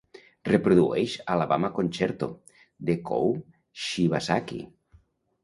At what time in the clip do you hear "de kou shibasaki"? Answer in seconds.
2.89-4.61